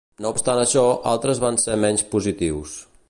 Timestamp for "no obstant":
0.25-0.61